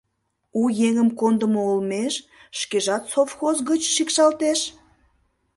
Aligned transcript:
У 0.59 0.61
еҥым 0.87 1.09
кондымо 1.19 1.61
олмеш 1.71 2.13
шкежат 2.59 3.03
совхоз 3.11 3.57
гыч 3.69 3.81
шикшалтеш?.. 3.95 4.59